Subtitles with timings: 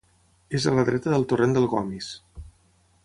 [0.59, 2.09] És a la dreta del torrent del Gomis.